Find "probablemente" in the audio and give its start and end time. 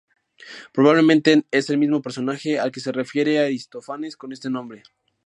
0.73-1.45